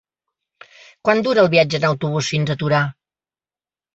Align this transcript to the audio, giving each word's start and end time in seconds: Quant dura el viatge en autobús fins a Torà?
Quant 1.07 1.19
dura 1.27 1.43
el 1.43 1.51
viatge 1.55 1.79
en 1.81 1.85
autobús 1.91 2.31
fins 2.35 2.53
a 2.53 2.57
Torà? 2.63 2.79